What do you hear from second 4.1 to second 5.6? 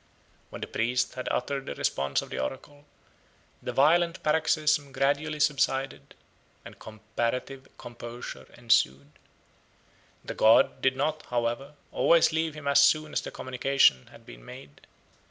paroxysm gradually